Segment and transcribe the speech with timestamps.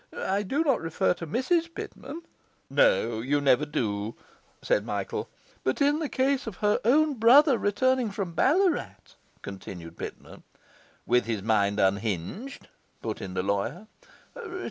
[0.17, 2.23] I do not refer to Mrs Pitman...'
[2.71, 4.15] 'No, you never do,'
[4.63, 5.29] said Michael.'...
[5.63, 8.95] but in the case of her own brother returning from Ballarat...'
[9.43, 10.41] continued Pitman.'...
[11.11, 12.67] with his mind unhinged,'
[13.03, 13.85] put in the lawyer.